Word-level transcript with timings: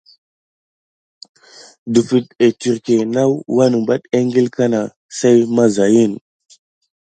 Dəfət 1.93 2.27
etirke 2.47 2.95
naw 3.15 3.31
wanebate 3.55 4.07
eŋgil 4.19 4.47
kana 4.55 4.81
sey 5.17 5.37
mazayin. 5.55 6.13